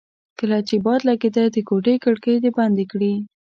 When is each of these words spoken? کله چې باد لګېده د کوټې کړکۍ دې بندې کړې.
کله 0.39 0.57
چې 0.67 0.75
باد 0.85 1.01
لګېده 1.09 1.43
د 1.55 1.57
کوټې 1.69 1.95
کړکۍ 2.03 2.35
دې 2.43 2.51
بندې 2.57 2.85
کړې. 2.91 3.13